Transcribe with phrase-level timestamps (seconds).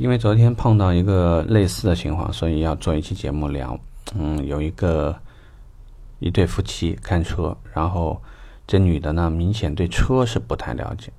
[0.00, 3.78] 因为昨天碰到一个类似的情况，所以要做一期节目聊。
[4.14, 5.14] 嗯，有一个
[6.20, 8.18] 一对夫妻看车，然后
[8.66, 11.12] 这女的呢，明显对车是不太了解，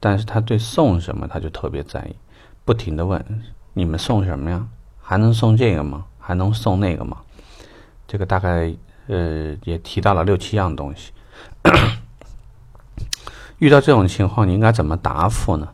[0.00, 2.16] 但是她对送什么，她就特别在意，
[2.64, 3.22] 不停的问
[3.74, 4.66] ：“你们送什么呀？
[4.98, 6.06] 还能送这个吗？
[6.18, 7.18] 还能送那个吗？”
[8.08, 8.74] 这个大概
[9.08, 11.12] 呃也提到了六七样东西。
[13.60, 15.68] 遇到这种情况，你应该怎么答复呢？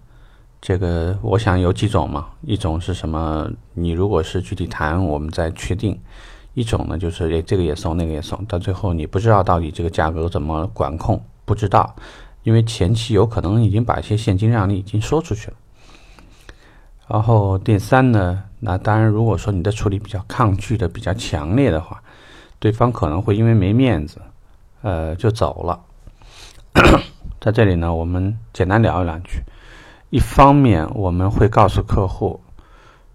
[0.61, 3.49] 这个我想有几种嘛，一种是什么？
[3.75, 5.95] 你如果是具体谈，我们再确定；
[6.55, 11.95] 一种呢，就是诶，这个也送，那个也送，到最后你不知道到底这个价格怎么管控，不知道，
[12.43, 15.57] 因为前期有可能已经把一些现金让利已经说出去了。
[17.07, 22.03] 然后第三呢，那当然如果说你的处理比较抗拒的比较强烈的话，
[22.59, 24.21] 对方可能会因为没面子，
[24.83, 25.81] 呃，就走了。
[27.41, 29.41] 在这里呢，我们简单聊一两句。
[30.11, 32.41] 一方面，我们会告诉客户，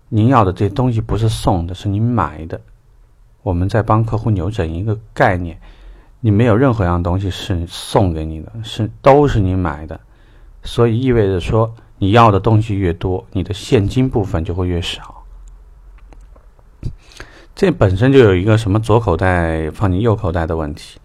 [0.10, 2.62] 您要的这东西不是送的，是您买的。
[3.42, 5.60] 我们在帮客户扭转一个概念：
[6.20, 10.00] 你没有任何一样东西是送给你的，是都是你买的。
[10.62, 15.24] 所以意味着说，你要的东西越多，你的现金部分就会越少。
[17.56, 21.00] 这本身就有一个什么左口袋放进右口袋的问题，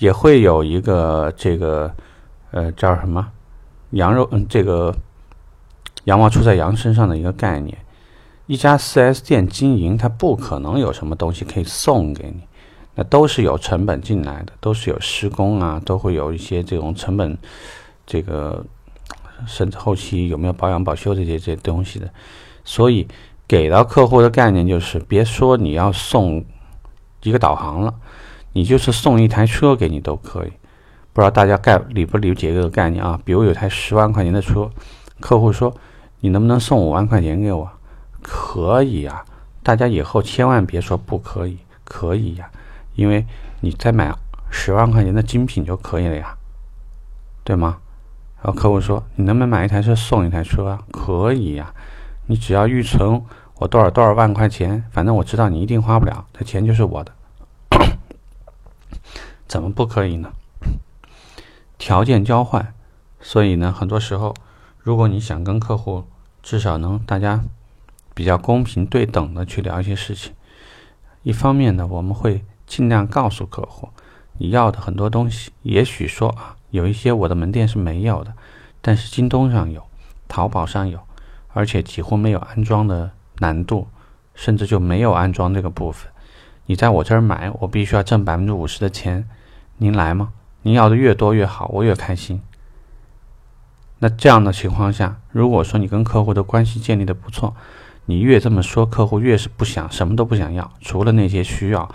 [0.00, 1.94] 也会有一个这个
[2.50, 3.30] 呃叫什么
[3.90, 4.92] 羊肉嗯这个。
[6.04, 7.76] 羊毛出在羊身上的一个概念，
[8.46, 12.40] 一家 4S 店经营，它不可能有什么东西可以送给你，
[12.94, 17.36] 那都是有成本进来的，都是有施工啊，都会有一些这种成本，
[18.06, 18.64] 这个
[19.46, 22.10] 甚至后期有没有保养保修这些这些东西的，
[22.64, 23.06] 所以
[23.46, 26.44] 给到客户的概念就是，别说你要送
[27.22, 27.94] 一个导航了，
[28.54, 30.52] 你就是送一台车给你都可以。
[31.12, 33.20] 不知道大家概理不理解这个概念啊？
[33.24, 34.70] 比如有台十万块钱的车，
[35.20, 35.72] 客户说。
[36.20, 37.70] 你能不能送五万块钱给我？
[38.22, 39.24] 可以呀，
[39.62, 42.50] 大家以后千万别说不可以，可以呀，
[42.94, 43.24] 因为
[43.60, 44.14] 你再买
[44.50, 46.36] 十万块钱的精品就可以了呀，
[47.42, 47.78] 对吗？
[48.42, 50.82] 然后客户说，你能不能买一台车送一台车啊？
[50.92, 51.72] 可以呀，
[52.26, 53.22] 你只要预存
[53.56, 57.12] 我多少多少万块钱，反正我知道你一定花不了，这钱就是我的，
[59.48, 60.30] 怎么不可以呢？
[61.78, 62.74] 条件交换，
[63.20, 64.34] 所以呢，很多时候。
[64.82, 66.04] 如果你想跟客户
[66.42, 67.42] 至少能大家
[68.14, 70.32] 比较公平对等的去聊一些事情，
[71.22, 73.88] 一方面呢，我们会尽量告诉客户
[74.38, 78.32] 你要的很多东西，也许说啊，有一些我的门店是没有的，
[78.80, 79.82] 但是京东上有，
[80.28, 80.98] 淘宝上有，
[81.52, 83.86] 而且几乎没有安装的难度，
[84.34, 86.10] 甚至就没有安装这个部分。
[86.66, 89.28] 你在我这儿买，我必须要挣百分之五十的钱，
[89.78, 90.32] 您来吗？
[90.62, 92.40] 您要的越多越好，我越开心。
[94.00, 97.54] 那这样的情况下，如果说你跟客户的关系建立的不错，
[98.06, 101.86] 你越这么说，客户越是不想什么都不想要，除了那些需要，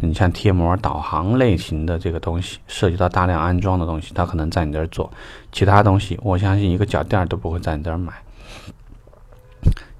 [0.00, 5.08] 你像贴膜、导航类型的这个东西，涉及到大量安装的东西，他可能在你这儿做，
[5.52, 8.12] 其他东西，我相信一个脚垫都不会在你这儿买。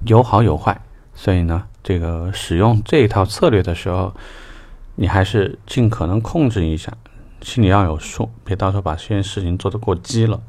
[0.04, 0.80] 有好有坏，
[1.14, 4.12] 所以呢，这个使用这一套策略的时候，
[4.96, 6.92] 你还是尽可能控制一下，
[7.40, 10.40] 心里要有数，别到时候把这件事情做得过激了。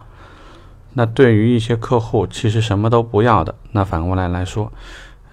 [1.00, 4.72] 那对于一些客户，其实什么都不要的，那反过来来说，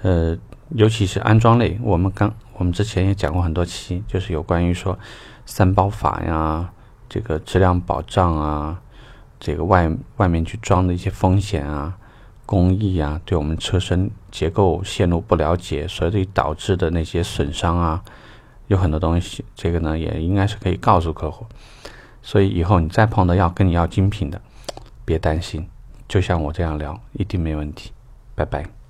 [0.02, 0.36] 呃，
[0.75, 4.98] 尤其是安装类，我们刚我们之前也讲过很多期，就是有关于说
[5.47, 6.69] 三包法呀，
[7.08, 8.78] 这个质量保障啊，
[9.41, 11.96] 这个外外面去装的一些风险啊，
[12.44, 18.02] 工艺啊，对我们车身结构线路不了解，所以导致的那些损伤啊，
[18.66, 21.46] 有很多东西，这个呢也应该是可以告诉客户，
[22.20, 24.38] 所以以后你再碰到要跟你要精品的。
[25.04, 25.69] 别担心，
[26.09, 27.92] 就像我这样聊，一定没问题。
[28.34, 28.83] 拜拜。